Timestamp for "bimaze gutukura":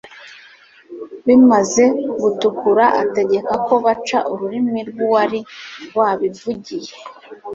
1.25-2.85